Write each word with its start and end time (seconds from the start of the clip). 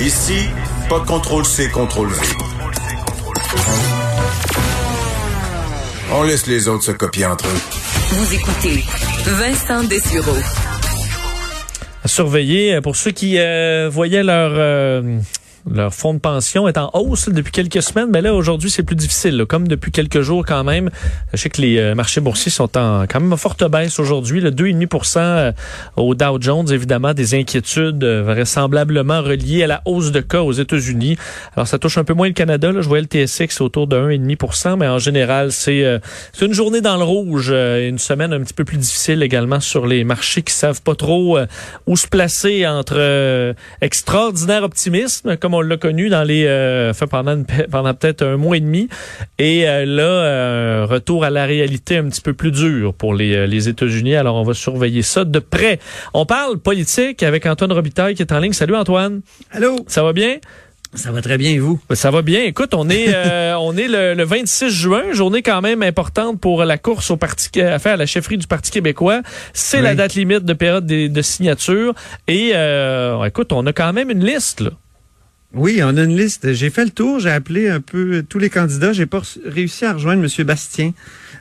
Ici, 0.00 0.48
pas 0.90 1.00
de 1.00 1.06
contrôle 1.06 1.44
C, 1.46 1.70
contrôle 1.70 2.08
V. 2.08 2.20
On 6.12 6.22
laisse 6.22 6.46
les 6.46 6.68
autres 6.68 6.84
se 6.84 6.92
copier 6.92 7.24
entre 7.24 7.46
eux. 7.46 7.60
Vous 8.10 8.34
écoutez 8.34 8.84
Vincent 9.24 9.84
Dessureau. 9.84 10.36
À 12.04 12.08
surveiller 12.08 12.80
pour 12.82 12.94
ceux 12.94 13.10
qui 13.10 13.38
euh, 13.38 13.88
voyaient 13.90 14.22
leur 14.22 14.52
euh, 14.54 15.18
leur 15.70 15.92
fonds 15.92 16.14
de 16.14 16.18
pension 16.18 16.68
est 16.68 16.78
en 16.78 16.90
hausse 16.94 17.28
depuis 17.28 17.52
quelques 17.52 17.82
semaines, 17.82 18.08
mais 18.10 18.20
là 18.20 18.34
aujourd'hui 18.34 18.70
c'est 18.70 18.82
plus 18.82 18.96
difficile. 18.96 19.44
Comme 19.48 19.66
depuis 19.66 19.90
quelques 19.90 20.20
jours 20.20 20.44
quand 20.46 20.64
même, 20.64 20.90
je 21.32 21.38
sais 21.38 21.50
que 21.50 21.60
les 21.60 21.78
euh, 21.78 21.94
marchés 21.94 22.20
boursiers 22.20 22.52
sont 22.52 22.76
en 22.78 23.06
quand 23.06 23.20
même 23.20 23.32
en 23.32 23.36
forte 23.36 23.68
baisse 23.68 23.98
aujourd'hui, 23.98 24.40
le 24.40 24.50
2,5% 24.50 25.18
euh, 25.18 25.52
au 25.96 26.14
Dow 26.14 26.38
Jones, 26.40 26.70
évidemment 26.70 27.14
des 27.14 27.34
inquiétudes 27.34 28.04
euh, 28.04 28.22
vraisemblablement 28.22 29.22
reliées 29.22 29.64
à 29.64 29.66
la 29.66 29.82
hausse 29.86 30.12
de 30.12 30.20
cas 30.20 30.42
aux 30.42 30.52
États-Unis. 30.52 31.16
Alors 31.56 31.66
ça 31.66 31.78
touche 31.78 31.98
un 31.98 32.04
peu 32.04 32.14
moins 32.14 32.28
le 32.28 32.34
Canada. 32.34 32.70
Là. 32.70 32.80
Je 32.80 32.88
voyais 32.88 33.06
le 33.10 33.26
TSX 33.26 33.60
autour 33.60 33.86
de 33.86 33.96
1,5% 33.96 34.76
mais 34.78 34.88
en 34.88 34.98
général 34.98 35.52
c'est 35.52 35.84
c'est 36.32 36.46
une 36.46 36.52
journée 36.52 36.80
dans 36.80 36.96
le 36.96 37.04
rouge, 37.04 37.50
une 37.50 37.98
semaine 37.98 38.32
un 38.32 38.40
petit 38.40 38.54
peu 38.54 38.64
plus 38.64 38.76
difficile 38.76 39.22
également 39.22 39.60
sur 39.60 39.86
les 39.86 40.04
marchés 40.04 40.42
qui 40.42 40.54
savent 40.54 40.82
pas 40.82 40.94
trop 40.94 41.38
où 41.86 41.96
se 41.96 42.06
placer 42.06 42.66
entre 42.66 43.54
extraordinaire 43.80 44.62
optimisme 44.62 45.36
l'a 45.60 45.76
connu 45.76 46.08
dans 46.08 46.22
les 46.22 46.44
euh, 46.46 46.92
pendant 47.10 47.42
pendant 47.70 47.94
peut-être 47.94 48.22
un 48.22 48.36
mois 48.36 48.56
et 48.56 48.60
demi 48.60 48.88
et 49.38 49.68
euh, 49.68 49.84
là 49.84 50.02
euh, 50.02 50.86
retour 50.88 51.24
à 51.24 51.30
la 51.30 51.46
réalité 51.46 51.96
un 51.96 52.08
petit 52.08 52.20
peu 52.20 52.32
plus 52.32 52.50
dur 52.50 52.94
pour 52.94 53.14
les, 53.14 53.46
les 53.46 53.68
États-Unis. 53.68 54.16
Alors 54.16 54.36
on 54.36 54.42
va 54.42 54.54
surveiller 54.54 55.02
ça 55.02 55.24
de 55.24 55.38
près. 55.38 55.78
On 56.14 56.26
parle 56.26 56.58
politique 56.58 57.22
avec 57.22 57.46
Antoine 57.46 57.72
Robitaille 57.72 58.14
qui 58.14 58.22
est 58.22 58.32
en 58.32 58.38
ligne. 58.38 58.52
Salut 58.52 58.76
Antoine. 58.76 59.20
Allô? 59.50 59.76
Ça 59.86 60.02
va 60.02 60.12
bien? 60.12 60.36
Ça 60.94 61.10
va 61.12 61.20
très 61.20 61.36
bien, 61.36 61.50
et 61.50 61.58
vous? 61.58 61.78
Ça 61.92 62.10
va 62.10 62.22
bien. 62.22 62.44
Écoute, 62.44 62.72
on 62.72 62.88
est 62.88 63.12
on 63.58 63.76
est 63.76 63.88
le, 63.88 64.24
26 64.24 64.70
juin, 64.70 65.12
journée 65.12 65.42
quand 65.42 65.60
même 65.60 65.82
importante 65.82 66.40
pour 66.40 66.64
la 66.64 66.78
course 66.78 67.10
au 67.10 67.16
parti 67.16 67.60
à 67.60 67.78
faire 67.78 67.96
la 67.96 68.06
chefferie 68.06 68.38
du 68.38 68.46
Parti 68.46 68.70
québécois. 68.70 69.20
C'est 69.52 69.82
la 69.82 69.94
date 69.94 70.14
limite 70.14 70.44
de 70.44 70.52
période 70.54 70.86
de, 70.86 71.08
de 71.08 71.22
signature. 71.22 71.94
Et 72.28 72.52
écoute, 73.26 73.52
on 73.52 73.66
a 73.66 73.72
quand 73.72 73.92
même 73.92 74.10
une 74.10 74.24
liste 74.24 74.60
là. 74.60 74.70
Oui, 75.56 75.80
on 75.82 75.96
a 75.96 76.02
une 76.02 76.16
liste. 76.16 76.52
J'ai 76.52 76.68
fait 76.68 76.84
le 76.84 76.90
tour, 76.90 77.18
j'ai 77.18 77.30
appelé 77.30 77.68
un 77.68 77.80
peu 77.80 78.22
tous 78.28 78.38
les 78.38 78.50
candidats. 78.50 78.92
J'ai 78.92 79.06
pas 79.06 79.22
réussi 79.44 79.86
à 79.86 79.94
rejoindre 79.94 80.22
M. 80.22 80.44
Bastien, 80.44 80.92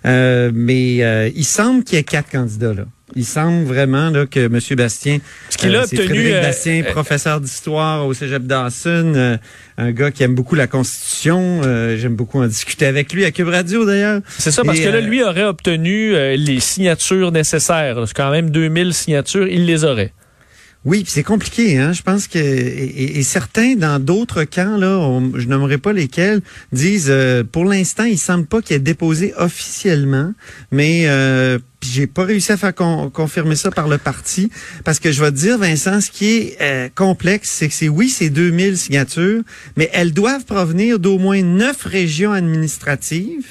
euh, 0.05 0.51
mais 0.53 1.03
euh, 1.03 1.29
il 1.35 1.43
semble 1.43 1.83
qu'il 1.83 1.97
y 1.97 1.99
ait 1.99 2.03
quatre 2.03 2.31
candidats 2.31 2.73
là. 2.73 2.85
Il 3.15 3.25
semble 3.25 3.65
vraiment 3.65 4.09
là, 4.09 4.25
que 4.25 4.39
M. 4.39 4.59
Bastien, 4.77 5.19
ce 5.49 5.57
qu'il 5.57 5.75
a 5.75 5.79
euh, 5.79 5.83
obtenu, 5.83 6.05
Frédéric 6.07 6.41
Bastien, 6.41 6.83
professeur 6.83 7.39
d'histoire 7.39 8.07
au 8.07 8.13
Cégep 8.13 8.43
Dawson, 8.43 9.37
un 9.77 9.91
gars 9.91 10.11
qui 10.11 10.23
aime 10.23 10.33
beaucoup 10.33 10.55
la 10.55 10.67
Constitution. 10.67 11.61
J'aime 11.95 12.15
beaucoup 12.15 12.41
en 12.41 12.47
discuter 12.47 12.87
avec 12.87 13.13
lui 13.13 13.23
à 13.23 13.31
Cube 13.31 13.47
Radio 13.47 13.85
d'ailleurs. 13.85 14.21
C'est 14.37 14.51
ça, 14.51 14.63
parce 14.63 14.79
que 14.79 14.89
là, 14.89 15.01
lui 15.01 15.23
aurait 15.23 15.43
obtenu 15.43 16.13
les 16.35 16.59
signatures 16.59 17.31
nécessaires. 17.31 18.01
C'est 18.07 18.15
quand 18.15 18.31
même 18.31 18.49
2000 18.49 18.93
signatures, 18.93 19.47
il 19.47 19.65
les 19.65 19.83
aurait. 19.83 20.13
Oui, 20.85 21.03
c'est 21.07 21.23
compliqué, 21.23 21.79
hein. 21.79 21.93
Je 21.93 22.03
pense 22.03 22.27
que 22.27 22.37
et, 22.37 23.23
certains 23.23 23.73
dans 23.75 23.99
d'autres 23.99 24.43
camps 24.43 24.77
là, 24.77 25.19
je 25.33 25.47
n'aimerais 25.47 25.79
pas 25.79 25.93
lesquels, 25.93 26.41
disent 26.71 27.07
euh, 27.09 27.43
pour 27.43 27.65
l'instant, 27.65 28.03
il 28.03 28.19
semble 28.19 28.45
pas 28.45 28.61
qu'il 28.61 28.75
ait 28.75 28.79
déposé 28.79 29.33
officiellement, 29.35 30.31
mais 30.69 31.05
euh, 31.07 31.57
j'ai 31.81 32.05
pas 32.05 32.23
réussi 32.23 32.51
à 32.51 32.57
faire 32.57 32.75
confirmer 32.75 33.55
ça 33.55 33.71
par 33.71 33.87
le 33.87 33.97
parti 33.97 34.51
parce 34.83 34.99
que 34.99 35.11
je 35.11 35.23
vais 35.23 35.31
te 35.31 35.37
dire 35.37 35.57
Vincent, 35.57 36.01
ce 36.01 36.11
qui 36.11 36.37
est 36.37 36.57
euh, 36.61 36.89
complexe, 36.93 37.49
c'est 37.49 37.67
que 37.67 37.73
c'est 37.73 37.89
oui, 37.89 38.09
c'est 38.09 38.29
2000 38.29 38.77
signatures, 38.77 39.41
mais 39.77 39.89
elles 39.91 40.13
doivent 40.13 40.45
provenir 40.45 40.99
d'au 40.99 41.17
moins 41.17 41.41
neuf 41.41 41.83
régions 41.83 42.31
administratives 42.31 43.47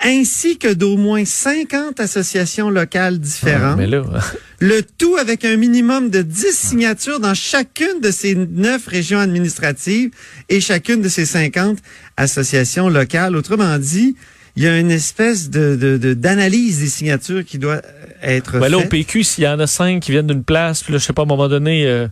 ainsi 0.00 0.58
que 0.58 0.72
d'au 0.72 0.96
moins 0.96 1.24
50 1.24 2.00
associations 2.00 2.70
locales 2.70 3.18
différentes. 3.18 3.80
Ah, 3.80 4.20
le 4.60 4.82
tout 4.82 5.16
avec 5.16 5.44
un 5.44 5.56
minimum 5.56 6.10
de 6.10 6.22
10 6.22 6.52
signatures 6.52 7.20
dans 7.20 7.34
chacune 7.34 8.00
de 8.02 8.10
ces 8.10 8.34
neuf 8.34 8.86
régions 8.86 9.18
administratives 9.18 10.10
et 10.48 10.60
chacune 10.60 11.00
de 11.00 11.08
ces 11.08 11.26
50 11.26 11.78
associations 12.16 12.88
locales. 12.88 13.36
Autrement 13.36 13.78
dit, 13.78 14.16
il 14.56 14.62
y 14.62 14.66
a 14.66 14.78
une 14.78 14.90
espèce 14.90 15.50
de 15.50 16.14
d'analyse 16.14 16.80
des 16.80 16.88
signatures 16.88 17.44
qui 17.44 17.58
doit 17.58 17.80
être 18.22 18.52
ben 18.52 18.62
faite. 18.62 18.70
Là, 18.70 18.78
au 18.78 18.84
PQ, 18.88 19.24
s'il 19.24 19.44
y 19.44 19.48
en 19.48 19.58
a 19.58 19.66
cinq 19.66 20.00
qui 20.00 20.12
viennent 20.12 20.26
d'une 20.26 20.44
place, 20.44 20.82
puis 20.82 20.92
là, 20.92 20.98
je 20.98 21.04
sais 21.04 21.12
pas, 21.12 21.22
à 21.22 21.24
un 21.24 21.28
moment 21.28 21.48
donné... 21.48 21.86
Euh, 21.86 22.08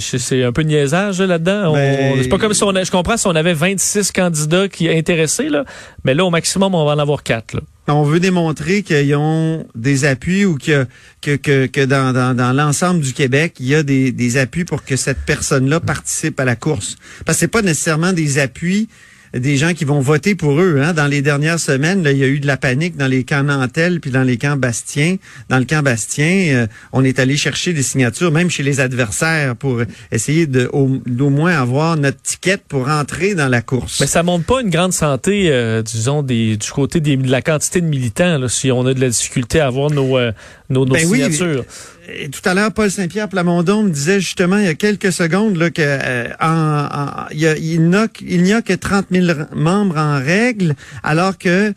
c'est 0.00 0.44
un 0.44 0.52
peu 0.52 0.62
niaisage 0.62 1.20
là-dedans. 1.20 1.72
Ben, 1.72 2.18
c'est 2.22 2.28
pas 2.28 2.38
comme 2.38 2.54
si 2.54 2.62
on 2.62 2.72
je 2.72 2.90
comprends 2.90 3.16
si 3.16 3.26
on 3.26 3.34
avait 3.34 3.54
26 3.54 4.12
candidats 4.12 4.68
qui 4.68 4.88
intéressés 4.88 5.48
là, 5.48 5.64
mais 6.04 6.14
là 6.14 6.24
au 6.24 6.30
maximum 6.30 6.74
on 6.74 6.84
va 6.84 6.92
en 6.92 6.98
avoir 6.98 7.22
quatre. 7.22 7.54
Là. 7.54 7.60
On 7.88 8.04
veut 8.04 8.20
démontrer 8.20 8.82
qu'ils 8.82 9.14
ont 9.16 9.66
des 9.74 10.04
appuis 10.04 10.44
ou 10.44 10.58
que 10.58 10.86
que, 11.20 11.36
que, 11.36 11.66
que 11.66 11.84
dans, 11.84 12.12
dans, 12.12 12.34
dans 12.34 12.52
l'ensemble 12.52 13.00
du 13.00 13.12
Québec, 13.12 13.56
il 13.58 13.66
y 13.66 13.74
a 13.74 13.82
des, 13.82 14.12
des 14.12 14.36
appuis 14.36 14.64
pour 14.64 14.84
que 14.84 14.96
cette 14.96 15.20
personne-là 15.26 15.80
participe 15.80 16.38
à 16.40 16.44
la 16.44 16.56
course. 16.56 16.96
Parce 17.26 17.36
que 17.36 17.40
c'est 17.40 17.48
pas 17.48 17.62
nécessairement 17.62 18.12
des 18.12 18.38
appuis 18.38 18.88
des 19.34 19.56
gens 19.56 19.74
qui 19.74 19.84
vont 19.84 20.00
voter 20.00 20.34
pour 20.34 20.60
eux. 20.60 20.80
Hein. 20.82 20.92
Dans 20.92 21.06
les 21.06 21.22
dernières 21.22 21.60
semaines, 21.60 22.02
là, 22.02 22.12
il 22.12 22.18
y 22.18 22.24
a 22.24 22.26
eu 22.26 22.40
de 22.40 22.46
la 22.46 22.56
panique 22.56 22.96
dans 22.96 23.06
les 23.06 23.24
camps 23.24 23.42
Nantel 23.42 24.00
puis 24.00 24.10
dans 24.10 24.22
les 24.22 24.36
camps 24.36 24.56
Bastien. 24.56 25.16
Dans 25.48 25.58
le 25.58 25.64
camp 25.64 25.82
Bastien, 25.82 26.54
euh, 26.54 26.66
on 26.92 27.04
est 27.04 27.18
allé 27.18 27.36
chercher 27.36 27.72
des 27.72 27.82
signatures, 27.82 28.32
même 28.32 28.50
chez 28.50 28.62
les 28.62 28.80
adversaires, 28.80 29.56
pour 29.56 29.82
essayer 30.10 30.46
de 30.46 30.70
d'au 31.06 31.30
moins 31.30 31.60
avoir 31.60 31.96
notre 31.96 32.20
ticket 32.22 32.58
pour 32.68 32.88
entrer 32.88 33.34
dans 33.34 33.48
la 33.48 33.62
course. 33.62 34.00
Mais 34.00 34.06
ça 34.06 34.22
montre 34.22 34.44
pas 34.44 34.60
une 34.60 34.70
grande 34.70 34.92
santé, 34.92 35.48
euh, 35.50 35.82
disons, 35.82 36.22
des, 36.22 36.56
du 36.56 36.70
côté 36.70 37.00
de 37.00 37.30
la 37.30 37.42
quantité 37.42 37.80
de 37.80 37.86
militants, 37.86 38.38
là, 38.38 38.48
si 38.48 38.70
on 38.72 38.86
a 38.86 38.94
de 38.94 39.00
la 39.00 39.08
difficulté 39.08 39.60
à 39.60 39.66
avoir 39.66 39.90
nos, 39.90 40.18
euh, 40.18 40.32
nos, 40.70 40.86
nos 40.86 40.94
ben 40.94 41.06
signatures. 41.06 41.64
Oui, 42.08 42.30
tout 42.30 42.48
à 42.48 42.54
l'heure, 42.54 42.72
Paul 42.72 42.90
Saint-Pierre 42.90 43.28
Plamondon 43.28 43.84
me 43.84 43.90
disait 43.90 44.20
justement 44.20 44.58
il 44.58 44.64
y 44.64 44.68
a 44.68 44.74
quelques 44.74 45.12
secondes 45.12 45.56
là, 45.56 45.70
que 45.70 45.82
euh, 45.82 46.28
en, 46.40 46.46
a, 46.46 47.28
il 47.32 48.42
n'y 48.42 48.52
a 48.52 48.62
que 48.62 48.72
30 48.72 49.06
000 49.10 49.26
membres 49.54 49.98
en 49.98 50.18
règle, 50.18 50.74
alors 51.02 51.38
que 51.38 51.72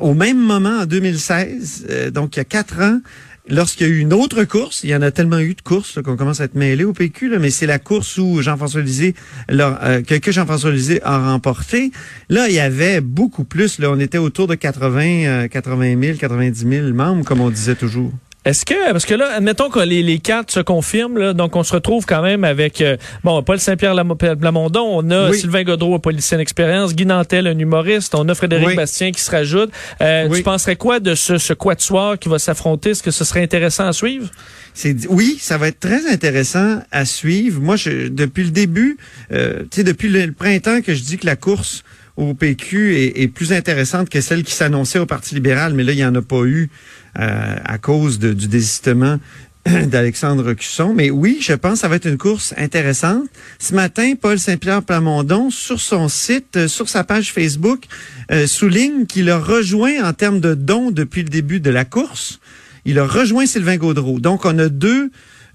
au 0.00 0.14
même 0.14 0.38
moment 0.38 0.80
en 0.80 0.86
2016, 0.86 1.86
euh, 1.88 2.10
donc 2.10 2.36
il 2.36 2.40
y 2.40 2.42
a 2.42 2.44
quatre 2.44 2.80
ans, 2.82 3.00
lorsqu'il 3.48 3.86
y 3.86 3.90
a 3.90 3.92
eu 3.92 3.98
une 3.98 4.12
autre 4.12 4.44
course, 4.44 4.82
il 4.84 4.90
y 4.90 4.96
en 4.96 5.02
a 5.02 5.10
tellement 5.10 5.38
eu 5.38 5.54
de 5.54 5.60
courses 5.60 6.00
qu'on 6.02 6.16
commence 6.16 6.40
à 6.40 6.44
être 6.44 6.54
mêlé 6.54 6.84
au 6.84 6.92
PQ, 6.92 7.28
là, 7.28 7.38
mais 7.38 7.50
c'est 7.50 7.66
la 7.66 7.78
course 7.78 8.18
où 8.18 8.40
Jean-François 8.42 8.82
Lisée, 8.82 9.14
euh, 9.50 10.02
que, 10.02 10.32
Jean-François 10.32 10.70
Lisée 10.70 11.00
a 11.02 11.30
remporté. 11.32 11.92
Là, 12.28 12.48
il 12.48 12.54
y 12.54 12.60
avait 12.60 13.00
beaucoup 13.00 13.44
plus. 13.44 13.78
Là, 13.78 13.90
on 13.90 13.98
était 13.98 14.18
autour 14.18 14.46
de 14.46 14.54
80, 14.54 15.48
80 15.48 16.00
000, 16.00 16.18
90 16.18 16.68
000 16.68 16.92
membres, 16.92 17.24
comme 17.24 17.40
on 17.40 17.50
disait 17.50 17.76
toujours. 17.76 18.12
Est-ce 18.46 18.64
que, 18.64 18.92
parce 18.92 19.04
que 19.04 19.14
là, 19.14 19.32
admettons 19.34 19.68
que 19.70 19.80
les, 19.80 20.04
les 20.04 20.20
quatre 20.20 20.52
se 20.52 20.60
confirment, 20.60 21.18
là, 21.18 21.32
donc 21.32 21.56
on 21.56 21.64
se 21.64 21.72
retrouve 21.72 22.06
quand 22.06 22.22
même 22.22 22.44
avec, 22.44 22.80
euh, 22.80 22.96
bon, 23.24 23.42
Paul 23.42 23.58
Saint-Pierre 23.58 23.94
Lamondon, 23.94 24.86
on 24.88 25.10
a 25.10 25.32
Sylvain 25.32 25.64
Godreau, 25.64 25.96
un 25.96 25.98
policier 25.98 26.36
d'expérience, 26.36 26.94
Guy 26.94 27.06
Nantel, 27.06 27.48
un 27.48 27.58
humoriste, 27.58 28.14
on 28.14 28.28
a 28.28 28.36
Frédéric 28.36 28.76
Bastien 28.76 29.10
qui 29.10 29.20
se 29.20 29.32
rajoute. 29.32 29.70
Euh, 30.00 30.28
Tu 30.28 30.44
penserais 30.44 30.76
quoi 30.76 31.00
de 31.00 31.16
ce, 31.16 31.38
ce 31.38 31.54
quatuor 31.54 32.20
qui 32.20 32.28
va 32.28 32.38
s'affronter? 32.38 32.90
Est-ce 32.90 33.02
que 33.02 33.10
ce 33.10 33.24
serait 33.24 33.42
intéressant 33.42 33.88
à 33.88 33.92
suivre? 33.92 34.30
C'est 34.74 34.94
oui, 35.08 35.38
ça 35.40 35.58
va 35.58 35.66
être 35.66 35.80
très 35.80 36.08
intéressant 36.08 36.82
à 36.92 37.04
suivre. 37.04 37.60
Moi, 37.60 37.74
je, 37.74 38.06
depuis 38.06 38.44
le 38.44 38.50
début, 38.50 38.96
euh, 39.32 39.62
tu 39.62 39.78
sais, 39.78 39.82
depuis 39.82 40.08
le, 40.08 40.30
printemps 40.30 40.82
que 40.82 40.94
je 40.94 41.02
dis 41.02 41.18
que 41.18 41.26
la 41.26 41.34
course 41.34 41.82
au 42.16 42.34
PQ 42.34 42.96
est, 42.96 43.20
est 43.20 43.28
plus 43.28 43.52
intéressante 43.52 44.08
que 44.08 44.20
celle 44.20 44.42
qui 44.42 44.52
s'annonçait 44.52 44.98
au 44.98 45.06
Parti 45.06 45.34
libéral, 45.34 45.74
mais 45.74 45.84
là, 45.84 45.92
il 45.92 45.96
n'y 45.96 46.04
en 46.04 46.14
a 46.14 46.22
pas 46.22 46.44
eu. 46.44 46.70
Euh, 47.18 47.56
à 47.64 47.78
cause 47.78 48.18
du 48.18 48.46
désistement 48.46 49.18
d'Alexandre 49.86 50.52
Cusson. 50.52 50.92
Mais 50.92 51.08
oui, 51.08 51.38
je 51.40 51.54
pense 51.54 51.74
que 51.74 51.78
ça 51.78 51.88
va 51.88 51.96
être 51.96 52.06
une 52.06 52.18
course 52.18 52.52
intéressante. 52.58 53.26
Ce 53.58 53.74
matin, 53.74 54.12
Paul 54.20 54.38
Saint-Pierre 54.38 54.82
Plamondon, 54.82 55.48
sur 55.48 55.80
son 55.80 56.08
site, 56.08 56.56
euh, 56.56 56.68
sur 56.68 56.90
sa 56.90 57.04
page 57.04 57.32
Facebook, 57.32 57.84
euh, 58.30 58.46
souligne 58.46 59.06
qu'il 59.06 59.30
a 59.30 59.38
rejoint 59.38 60.04
en 60.04 60.12
termes 60.12 60.40
de 60.40 60.52
dons 60.52 60.90
depuis 60.90 61.22
le 61.22 61.30
début 61.30 61.58
de 61.58 61.70
la 61.70 61.86
course. 61.86 62.38
Il 62.84 62.98
a 62.98 63.06
rejoint 63.06 63.46
Sylvain 63.46 63.78
Gaudreau. 63.78 64.20
Donc, 64.20 64.44
on 64.44 64.58
a 64.58 64.68
deux 64.68 65.10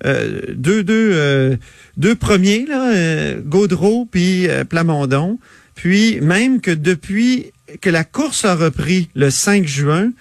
euh, 0.06 0.42
deux, 0.56 0.84
deux, 0.84 1.12
euh, 1.13 1.56
deux 1.98 2.16
premiers, 2.16 2.66
là, 2.66 2.92
euh, 2.92 3.42
Gaudreau 3.44 4.08
puis 4.10 4.48
Plamondon. 4.69 5.38
Puis 5.81 6.22
même 6.22 6.62
que 6.62 6.69
depuis 6.69 7.54
que 7.81 7.89
la 7.89 8.04
course 8.04 8.45
a 8.45 8.54
repris 8.54 9.10
le 9.16 9.31
5 9.31 9.66
juin, 9.66 10.12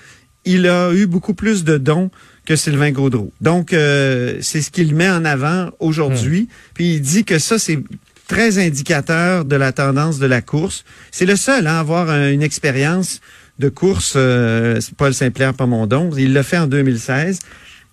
il 0.46 0.66
a 0.66 0.90
eu 0.94 1.06
beaucoup 1.06 1.34
plus 1.34 1.64
de 1.64 1.76
dons 1.76 2.10
que 2.46 2.56
Sylvain 2.56 2.90
Gaudreau. 2.92 3.30
Donc, 3.42 3.74
euh, 3.74 4.38
c'est 4.40 4.62
ce 4.62 4.70
qu'il 4.70 4.94
met 4.94 5.10
en 5.10 5.26
avant 5.26 5.68
aujourd'hui. 5.78 6.48
Puis 6.72 6.94
il 6.94 7.00
dit 7.02 7.24
que 7.24 7.38
ça, 7.38 7.58
c'est 7.58 7.78
très 8.26 8.58
indicateur 8.58 9.44
de 9.44 9.54
la 9.56 9.72
tendance 9.72 10.18
de 10.18 10.24
la 10.26 10.40
course. 10.40 10.84
C'est 11.10 11.26
le 11.26 11.36
seul 11.36 11.66
hein, 11.66 11.74
à 11.74 11.80
avoir 11.80 12.08
un- 12.08 12.30
une 12.30 12.42
expérience 12.42 13.20
de 13.58 13.68
course, 13.68 14.14
euh, 14.16 14.80
Paul 14.96 15.12
Saint-Pierre 15.12 15.52
Plamondon. 15.52 16.10
Il 16.16 16.32
l'a 16.32 16.42
fait 16.42 16.56
en 16.56 16.66
2016. 16.68 17.38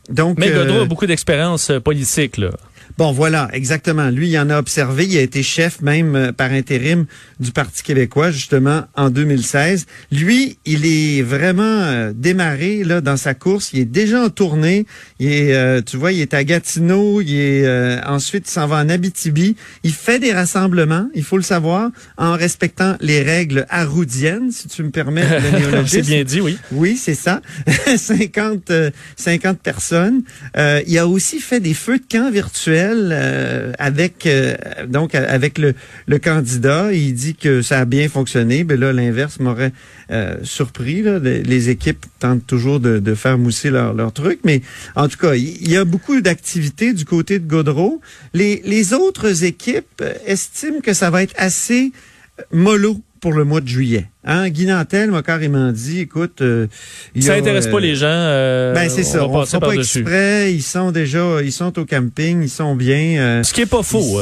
Donc, 0.10 0.38
Mais 0.40 0.50
Godreau 0.52 0.78
euh, 0.78 0.84
a 0.84 0.86
beaucoup 0.86 1.06
d'expérience 1.06 1.70
euh, 1.70 1.82
politique, 1.82 2.38
là. 2.38 2.52
Bon, 2.98 3.12
voilà, 3.12 3.50
exactement. 3.54 4.10
Lui, 4.10 4.30
il 4.30 4.40
en 4.40 4.50
a 4.50 4.58
observé. 4.58 5.06
Il 5.06 5.18
a 5.18 5.22
été 5.22 5.44
chef 5.44 5.82
même 5.82 6.16
euh, 6.16 6.32
par 6.32 6.52
intérim 6.52 7.06
du 7.40 7.52
Parti 7.52 7.84
québécois, 7.84 8.32
justement, 8.32 8.84
en 8.96 9.10
2016. 9.10 9.86
Lui, 10.12 10.58
il 10.66 10.86
est 10.86 11.22
vraiment 11.22 11.64
euh, 11.64 12.12
démarré 12.16 12.84
là 12.84 13.02
dans 13.02 13.18
sa 13.18 13.34
course. 13.34 13.72
Il 13.74 13.80
est 13.80 13.86
déjà 13.86 14.24
en 14.24 14.30
tournée. 14.30 14.86
Il 15.20 15.32
est, 15.32 15.54
euh, 15.54 15.82
tu 15.82 15.98
vois, 15.98 16.12
il 16.12 16.22
est 16.22 16.34
à 16.34 16.44
Gatineau. 16.44 17.22
Il 17.22 17.34
est 17.34 17.66
euh, 17.66 18.00
ensuite, 18.06 18.48
il 18.48 18.52
s'en 18.52 18.68
va 18.68 18.78
en 18.78 18.90
Abitibi. 18.90 19.56
Il 19.84 19.94
fait 19.94 20.20
des 20.20 20.34
rassemblements, 20.34 21.10
il 21.14 21.24
faut 21.24 21.38
le 21.38 21.44
savoir, 21.44 21.90
en 22.18 22.34
respectant 22.34 22.96
les 23.02 23.22
règles 23.22 23.66
arroudiennes, 23.70 24.52
si 24.52 24.68
tu 24.68 24.84
me 24.84 24.90
permets 24.90 25.24
le 25.24 25.86
C'est 25.88 26.02
bien 26.02 26.24
dit, 26.24 26.42
oui. 26.42 26.58
Oui, 26.72 26.98
c'est 26.98 27.16
ça. 27.16 27.42
50, 27.98 28.72
euh, 28.72 28.92
50 29.16 29.60
personnes. 29.60 30.24
Euh, 30.58 30.82
il 30.88 30.98
a 30.98 31.08
aussi 31.08 31.40
fait 31.40 31.60
des 31.60 31.74
feux 31.74 32.00
de 32.00 32.06
camp 32.10 32.32
virtuels 32.32 32.87
euh, 32.94 33.74
avec 33.80 34.26
euh, 34.26 34.56
donc 34.88 35.16
euh, 35.16 35.26
avec 35.28 35.58
le, 35.58 35.74
le 36.08 36.20
candidat. 36.20 36.94
Il 36.94 37.14
dit 37.14 37.36
que 37.36 37.62
ça 37.62 37.80
a 37.80 37.86
bien 37.86 38.10
fonctionné. 38.10 38.64
Mais 38.64 38.78
là, 38.78 38.94
l'inverse 38.94 39.40
m'aurait 39.40 39.74
euh, 40.12 40.38
surpris. 40.44 41.02
Là. 41.02 41.20
Les, 41.20 41.70
équipes 41.70 42.06
tentent 42.20 42.46
toujours 42.48 42.80
de, 42.80 43.00
de 43.00 43.16
faire 43.16 43.38
mousser 43.38 43.70
leur, 43.70 43.94
leur 43.94 44.14
truc. 44.14 44.40
Mais 44.44 44.62
en 44.96 45.08
tout 45.08 45.18
cas, 45.18 45.36
il 45.36 45.70
y 45.70 45.76
a 45.76 45.86
beaucoup 45.86 46.22
d'activités 46.22 46.94
du 46.94 47.06
côté 47.06 47.40
de 47.40 47.48
Godreau. 47.48 48.02
Les, 48.34 48.62
les 48.66 48.94
autres 48.94 49.44
équipes 49.44 50.02
euh, 50.02 50.14
estiment 50.26 50.80
que 50.80 50.94
ça 50.94 51.10
va 51.10 51.24
être 51.24 51.36
assez 51.38 51.92
mollo 52.52 53.02
pour 53.20 53.34
le 53.34 53.44
mois 53.44 53.62
de 53.62 53.68
juillet. 53.68 54.06
Hein? 54.24 54.50
Guy 54.50 54.66
Nantel 54.66 55.12
m'a 55.12 55.22
carrément 55.22 55.72
dit, 55.72 56.02
écoute... 56.02 56.42
euh, 56.42 56.68
Ça 57.20 57.34
a, 57.34 57.38
intéresse 57.38 57.68
euh, 57.68 57.72
pas 57.72 57.80
les 57.80 57.96
gens. 57.96 58.06
euh, 58.08 58.74
Ben 58.74 58.90
c'est 58.90 59.04
ça, 59.04 59.26
On 59.28 59.40
ne 59.42 59.46
fera 59.46 59.60
pas 59.60 59.74
exprès, 59.74 60.54
ils 60.54 60.62
sont 60.64 60.92
déjà, 60.92 61.42
ils 61.44 61.52
sont 61.52 61.78
au 61.80 61.86
camping, 61.86 62.42
ils 62.44 62.50
sont 62.50 62.76
bien, 62.76 63.20
euh, 63.20 63.44
Ce 63.44 63.54
qui 63.54 63.62
est 63.62 63.66
pas 63.66 63.84
faux. 63.84 64.20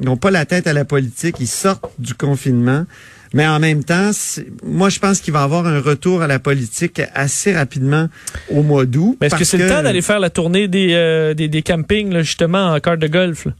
ils 0.00 0.06
n'ont 0.06 0.16
pas 0.16 0.30
la 0.30 0.44
tête 0.44 0.66
à 0.66 0.72
la 0.72 0.84
politique, 0.84 1.36
ils 1.40 1.46
sortent 1.46 1.90
du 1.98 2.14
confinement. 2.14 2.84
Mais 3.34 3.46
en 3.46 3.58
même 3.58 3.82
temps, 3.82 4.10
moi 4.62 4.88
je 4.88 4.98
pense 5.00 5.20
qu'il 5.20 5.32
va 5.32 5.40
y 5.40 5.44
avoir 5.44 5.66
un 5.66 5.80
retour 5.80 6.22
à 6.22 6.26
la 6.26 6.38
politique 6.38 7.02
assez 7.14 7.52
rapidement 7.52 8.08
au 8.50 8.62
mois 8.62 8.86
d'août. 8.86 9.16
Mais 9.20 9.26
est-ce 9.26 9.34
que 9.36 9.44
c'est 9.44 9.58
le 9.58 9.68
temps 9.68 9.82
d'aller 9.82 10.00
faire 10.00 10.20
la 10.20 10.30
tournée 10.30 10.68
des, 10.68 11.34
des, 11.36 11.48
des 11.48 11.62
campings, 11.62 12.12
là, 12.12 12.22
justement, 12.22 12.72
en 12.72 12.78
carte 12.80 13.00
de 13.00 13.08
golf? 13.08 13.46
là? 13.46 13.52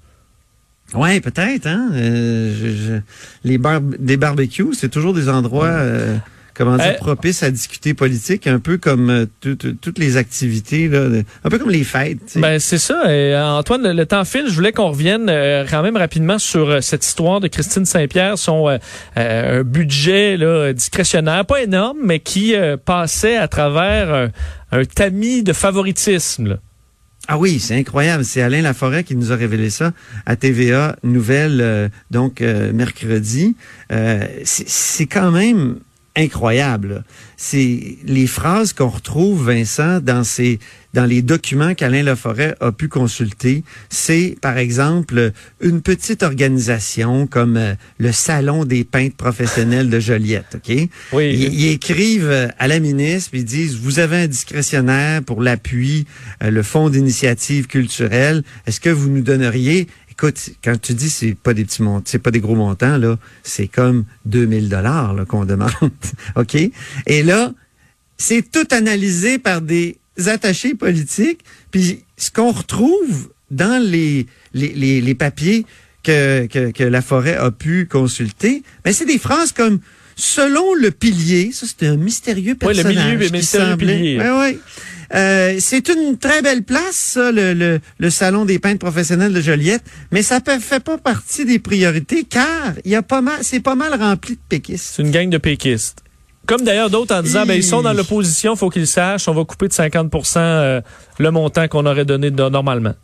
Ouais, 0.95 1.21
peut-être. 1.21 1.67
Hein? 1.67 1.91
Euh, 1.93 2.55
je- 2.59 2.69
je- 2.95 3.01
les 3.45 3.59
bar 3.59 3.81
des 3.81 4.17
barbecues, 4.17 4.75
c'est 4.75 4.89
toujours 4.89 5.15
des 5.15 5.29
endroits, 5.29 5.67
euh, 5.67 6.17
comment 6.55 6.77
dire, 6.77 6.95
Eh. 6.95 6.97
propices 6.99 7.43
à 7.43 7.51
discuter 7.51 7.93
politique, 7.93 8.47
un 8.47 8.61
peu 8.61 8.79
comme 8.79 9.11
euh, 9.11 9.27
tout- 9.41 9.57
tout- 9.57 9.73
toutes 9.81 9.99
les 9.99 10.17
activités, 10.17 10.89
là, 10.89 11.09
de- 11.09 11.25
un 11.45 11.51
peu 11.51 11.59
comme 11.59 11.71
les 11.71 11.83
fêtes. 11.85 12.19
tu 12.27 12.33
sais. 12.35 12.41
Ben 12.41 12.59
c'est 12.61 12.79
ça. 12.79 13.03
Et, 13.13 13.35
euh, 13.35 13.45
Antoine, 13.45 13.83
le, 13.83 13.93
le 13.93 14.07
temps 14.07 14.25
file. 14.25 14.45
Je 14.49 14.55
voulais 14.55 14.73
qu'on 14.73 14.89
revienne 14.91 15.27
euh, 15.29 15.65
quand 15.69 15.83
même 15.83 15.97
rapidement 15.97 16.39
sur 16.39 16.71
euh, 16.71 16.81
cette 16.81 17.05
histoire 17.05 17.41
de 17.41 17.49
Christine 17.49 17.85
Saint-Pierre, 17.85 18.39
son 18.39 18.69
euh, 18.69 18.79
euh, 19.19 19.61
un 19.61 19.63
budget 19.65 20.37
là, 20.37 20.73
discrétionnaire, 20.73 21.45
pas 21.45 21.63
énorme, 21.63 21.99
mais 22.05 22.21
qui 22.21 22.55
euh, 22.55 22.77
passait 22.77 23.37
à 23.37 23.49
travers 23.49 24.15
un, 24.15 24.29
un 24.81 24.85
tamis 24.85 25.43
de 25.43 25.53
favoritisme. 25.53 26.47
là. 26.49 26.57
Ah 27.29 27.39
oui, 27.39 27.59
c'est 27.59 27.75
incroyable. 27.75 28.25
C'est 28.25 28.41
Alain 28.41 28.63
Laforêt 28.63 29.03
qui 29.03 29.17
nous 29.17 29.33
a 29.33 29.37
révélé 29.37 29.69
ça 29.71 29.93
à 30.27 30.37
TVA 30.37 30.97
Nouvelle, 31.03 31.61
euh, 31.61 31.89
donc 32.11 32.41
euh, 32.41 32.73
mercredi. 32.73 33.57
Euh, 33.91 34.27
c'est 34.45 34.69
c'est 34.69 35.07
quand 35.07 35.33
même 35.33 35.79
incroyable. 36.17 37.05
C'est 37.37 37.99
les 38.05 38.27
phrases 38.27 38.73
qu'on 38.73 38.89
retrouve, 38.89 39.47
Vincent, 39.47 40.01
dans 40.01 40.25
ces 40.25 40.59
dans 40.95 41.05
les 41.05 41.21
documents 41.21 41.75
qu'Alain 41.75 42.03
Laforêt 42.03 42.57
a 42.61 42.73
pu 42.73 42.89
consulter. 42.89 43.65
C'est, 43.91 44.35
par 44.41 44.57
exemple, 44.57 45.33
une 45.61 45.83
petite 45.83 46.23
organisation 46.23 47.27
comme 47.27 47.59
euh, 47.59 47.75
le 47.99 48.13
Salon 48.13 48.65
des 48.65 48.83
peintres 48.83 49.17
professionnels 49.17 49.91
de 49.91 50.01
Joliette, 50.01 50.57
OK? 50.57 50.89
Oui. 51.13 51.35
Ils, 51.35 51.53
ils 51.53 51.69
écrivent 51.73 52.51
à 52.59 52.67
la 52.67 52.81
ministre, 52.81 53.31
puis 53.31 53.41
ils 53.41 53.45
disent, 53.45 53.77
vous 53.77 53.99
avez 53.99 54.23
un 54.23 54.27
discrétionnaire 54.27 55.23
pour 55.23 55.43
l'appui, 55.43 56.07
euh, 56.43 56.51
le 56.51 56.63
fonds 56.63 56.89
d'initiative 56.89 57.67
culturelle. 57.67 58.43
Est-ce 58.67 58.81
que 58.81 58.89
vous 58.89 59.11
nous 59.11 59.21
donneriez 59.21 59.89
Écoute, 60.19 60.51
quand 60.65 60.81
tu 60.81 60.95
dis 60.95 61.11
c'est 61.11 61.35
pas 61.35 61.53
des 61.53 61.65
petits 61.67 61.83
montants, 61.83 62.05
c'est 62.07 62.19
pas 62.19 62.31
des 62.31 62.41
gros 62.41 62.55
montants 62.55 62.97
là, 62.97 63.19
c'est 63.43 63.67
comme 63.69 64.05
2000 64.25 64.69
dollars 64.71 65.15
qu'on 65.29 65.45
demande, 65.45 65.71
ok? 66.37 66.57
Et 67.07 67.23
là, 67.23 67.53
c'est 68.17 68.51
tout 68.51 68.67
analysé 68.71 69.39
par 69.39 69.61
des 69.61 69.99
attachés 70.27 70.75
politiques. 70.75 71.41
Puis 71.71 72.05
ce 72.17 72.31
qu'on 72.31 72.51
retrouve 72.53 73.29
dans 73.51 73.83
les 73.83 74.27
les, 74.55 74.69
les, 74.73 75.03
les 75.03 75.15
papiers 75.15 75.67
que, 76.03 76.47
que, 76.47 76.71
que 76.71 76.85
la 76.85 77.03
forêt 77.03 77.37
a 77.37 77.51
pu 77.51 77.87
consulter, 77.87 78.63
ben 78.85 78.95
c'est 78.95 79.05
des 79.05 79.19
phrases 79.19 79.53
comme 79.53 79.81
selon 80.15 80.73
le 80.75 80.93
pilier, 80.93 81.51
ça 81.53 81.67
c'est 81.67 81.87
un 81.87 81.97
mystérieux 81.99 82.57
Ouais, 82.63 82.73
le 82.73 82.83
personnage. 82.83 83.13
milieu- 83.17 83.27
qui 83.27 83.33
mystérieux 83.33 83.71
semblait- 83.73 83.97
pilier. 83.99 84.19
Ouais, 84.19 84.31
ouais. 84.39 84.59
Euh, 85.15 85.57
c'est 85.61 85.89
une 85.89 86.19
très 86.19 86.43
belle 86.43 86.63
place, 86.63 86.97
ça, 86.97 87.31
le, 87.33 87.55
le, 87.55 87.81
le 87.99 88.11
salon 88.11 88.45
des 88.45 88.59
peintres 88.59 88.79
professionnels 88.81 89.33
de 89.33 89.41
Joliette, 89.41 89.85
mais 90.11 90.23
ça 90.23 90.41
ne 90.47 90.59
fait 90.61 90.81
pas 90.83 90.99
partie 90.99 91.45
des 91.45 91.59
priorités 91.59 92.25
car 92.25 92.73
il 92.85 92.91
y 92.91 92.97
a 92.97 93.03
pas 93.03 93.21
mal, 93.21 93.39
c'est 93.43 93.61
pas 93.61 93.75
mal 93.75 93.95
rempli 93.95 94.35
de 94.35 94.41
péquistes. 94.49 94.93
C'est 94.97 95.03
une 95.03 95.11
gang 95.11 95.29
de 95.31 95.39
péquistes. 95.39 95.99
Comme 96.47 96.63
d'ailleurs 96.63 96.91
d'autres 96.91 97.15
en 97.15 97.23
disant, 97.23 97.45
ben, 97.45 97.55
ils 97.55 97.65
sont 97.65 97.83
dans 97.83 97.93
l'opposition, 97.93 98.55
faut 98.55 98.71
qu'ils 98.71 98.87
sachent, 98.87 99.27
on 99.29 99.35
va 99.35 99.45
couper 99.45 99.67
de 99.69 99.73
50% 99.73 100.37
euh, 100.39 100.81
le 101.19 101.31
montant 101.31 101.67
qu'on 101.67 101.87
aurait 101.87 102.05
donné 102.05 102.31
de- 102.31 102.49
normalement. 102.49 102.95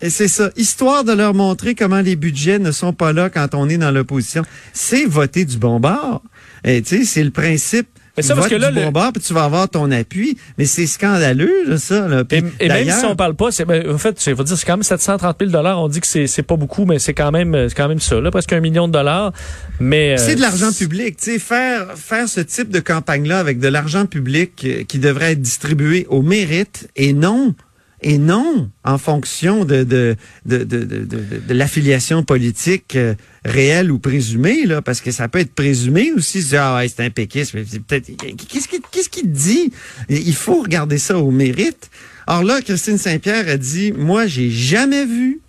Et 0.00 0.10
c'est 0.10 0.28
ça, 0.28 0.50
histoire 0.56 1.04
de 1.04 1.12
leur 1.12 1.32
montrer 1.34 1.74
comment 1.76 2.00
les 2.00 2.16
budgets 2.16 2.58
ne 2.58 2.72
sont 2.72 2.92
pas 2.92 3.12
là 3.12 3.30
quand 3.30 3.54
on 3.54 3.68
est 3.68 3.78
dans 3.78 3.90
l'opposition. 3.92 4.42
C'est 4.72 5.04
voter 5.04 5.44
du 5.44 5.58
bon 5.58 5.78
bord. 5.78 6.22
Et 6.64 6.82
tu 6.82 6.98
sais, 6.98 7.04
c'est 7.04 7.22
le 7.24 7.30
principe. 7.30 7.88
Mais 8.16 8.22
ça, 8.22 8.34
parce 8.34 8.48
que 8.48 8.54
là, 8.56 8.70
du 8.70 8.76
le- 8.76 8.84
bon 8.84 8.92
bord, 8.92 9.12
puis 9.12 9.22
tu 9.22 9.32
vas 9.32 9.44
avoir 9.44 9.68
ton 9.68 9.90
appui. 9.90 10.36
Mais 10.58 10.66
c'est 10.66 10.86
scandaleux, 10.86 11.64
là, 11.66 11.78
ça. 11.78 12.06
Là. 12.08 12.24
Puis, 12.24 12.42
Et, 12.60 12.66
et 12.66 12.68
même 12.68 12.90
si 12.90 13.04
on 13.06 13.16
parle 13.16 13.34
pas, 13.34 13.50
c'est 13.50 13.64
ben, 13.64 13.90
en 13.90 13.96
fait, 13.98 14.22
veux 14.28 14.44
dire, 14.44 14.56
c'est 14.58 14.66
quand 14.66 14.76
même 14.76 14.82
730 14.82 15.36
000 15.40 15.50
dollars. 15.50 15.80
On 15.80 15.88
dit 15.88 16.00
que 16.00 16.06
c'est 16.06 16.26
c'est 16.26 16.42
pas 16.42 16.56
beaucoup, 16.56 16.84
mais 16.84 16.98
c'est 16.98 17.14
quand 17.14 17.30
même 17.30 17.68
c'est 17.68 17.74
quand 17.74 17.88
même 17.88 18.00
ça, 18.00 18.20
là, 18.20 18.30
presque 18.30 18.52
un 18.52 18.60
million 18.60 18.86
de 18.86 18.92
dollars. 18.92 19.32
Mais 19.80 20.16
C'est 20.18 20.32
euh, 20.32 20.34
de 20.36 20.40
l'argent 20.40 20.72
public, 20.72 21.16
tu 21.16 21.32
sais, 21.32 21.38
faire 21.38 21.86
faire 21.96 22.28
ce 22.28 22.40
type 22.40 22.68
de 22.70 22.80
campagne-là 22.80 23.38
avec 23.38 23.58
de 23.58 23.68
l'argent 23.68 24.06
public 24.06 24.62
euh, 24.64 24.84
qui 24.84 24.98
devrait 24.98 25.32
être 25.32 25.42
distribué 25.42 26.06
au 26.10 26.22
mérite 26.22 26.88
et 26.96 27.12
non 27.14 27.54
et 28.02 28.18
non 28.18 28.70
en 28.84 28.98
fonction 28.98 29.64
de 29.64 29.84
de 29.84 30.16
de 30.46 30.64
de, 30.64 30.84
de, 30.84 31.54
l'affiliation 31.54 32.22
politique 32.22 32.96
euh, 32.96 33.14
réelle 33.44 33.90
ou 33.92 33.98
présumée 33.98 34.66
là, 34.66 34.82
parce 34.82 35.00
que 35.00 35.10
ça 35.10 35.28
peut 35.28 35.38
être 35.40 35.54
présumé 35.54 36.12
aussi. 36.12 36.44
Ah 36.56 36.76
ouais, 36.76 36.88
c'est 36.88 37.04
un 37.04 37.10
péquiste, 37.10 37.52
peut-être 37.52 38.10
qu'est-ce 38.16 38.68
qui 38.68 38.80
qu'est-ce 38.90 39.08
qu'il 39.08 39.30
dit? 39.30 39.72
Il 40.08 40.34
faut 40.34 40.62
regarder 40.62 40.98
ça 40.98 41.18
au 41.18 41.30
mérite. 41.30 41.90
Alors 42.26 42.44
là, 42.44 42.60
Christine 42.62 42.98
Saint-Pierre 42.98 43.48
a 43.48 43.56
dit, 43.56 43.90
moi, 43.92 44.26
j'ai 44.28 44.48
jamais 44.48 45.04
vu 45.04 45.40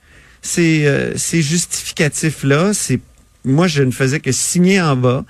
ces, 0.42 0.88
euh, 0.88 1.14
ces 1.16 1.42
justificatifs-là. 1.44 2.74
C'est 2.74 3.00
moi, 3.46 3.68
je 3.68 3.84
ne 3.84 3.92
faisais 3.92 4.20
que 4.20 4.32
signer 4.32 4.82
en 4.82 4.96
bas. 4.96 5.26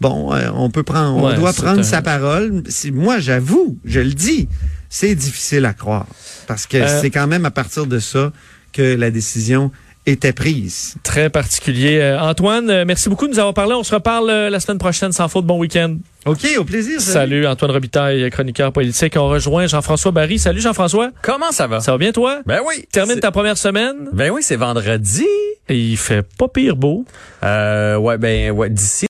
Bon, 0.00 0.32
euh, 0.32 0.50
on 0.54 0.70
peut 0.70 0.82
prendre, 0.82 1.16
on 1.16 1.28
Ouais, 1.28 1.36
doit 1.36 1.52
prendre 1.52 1.80
un- 1.80 1.82
sa 1.82 2.00
parole. 2.02 2.62
Moi, 2.92 3.18
j'avoue, 3.18 3.78
je 3.84 4.00
le 4.00 4.12
dis, 4.12 4.48
c'est 4.88 5.14
difficile 5.14 5.64
à 5.64 5.72
croire 5.72 6.06
parce 6.46 6.66
que 6.66 6.76
Euh, 6.78 7.00
c'est 7.00 7.10
quand 7.10 7.26
même 7.26 7.44
à 7.44 7.50
partir 7.50 7.86
de 7.86 7.98
ça 7.98 8.32
que 8.72 8.94
la 8.94 9.10
décision 9.10 9.70
était 10.08 10.32
prise. 10.32 10.94
très 11.02 11.30
particulier. 11.30 11.98
Euh, 11.98 12.20
Antoine, 12.20 12.70
euh, 12.70 12.84
merci 12.86 13.08
beaucoup 13.08 13.26
de 13.26 13.32
nous 13.32 13.38
avoir 13.40 13.54
parlé. 13.54 13.74
On 13.74 13.82
se 13.82 13.92
reparle 13.92 14.30
euh, 14.30 14.50
la 14.50 14.60
semaine 14.60 14.78
prochaine 14.78 15.10
sans 15.10 15.26
faute. 15.28 15.44
Bon 15.46 15.58
week-end. 15.58 15.96
Ok, 16.26 16.46
au 16.58 16.64
plaisir. 16.64 17.00
Salut, 17.00 17.44
Antoine 17.46 17.70
Robitaille, 17.72 18.28
chroniqueur 18.30 18.72
politique. 18.72 19.14
On 19.16 19.28
rejoint 19.28 19.66
Jean-François 19.66 20.12
Barry. 20.12 20.38
Salut 20.38 20.60
Jean-François. 20.60 21.10
Comment 21.22 21.50
ça 21.52 21.66
va? 21.66 21.80
Ça 21.80 21.90
va 21.92 21.98
bien 21.98 22.12
toi? 22.12 22.40
Ben 22.46 22.60
oui. 22.66 22.84
Termine 22.92 23.18
ta 23.20 23.30
première 23.32 23.56
semaine 23.58 23.96
Ben 24.12 24.30
oui, 24.30 24.42
c'est 24.44 24.56
vendredi. 24.56 25.24
et 25.68 25.76
il 25.78 25.96
fait 25.96 26.24
pas 26.38 26.46
pire 26.48 26.76
beau. 26.76 27.04
Euh, 27.42 27.96
ouais, 27.96 28.18
ben, 28.18 28.50
ouais, 28.52 28.70
d'ici 28.70 29.04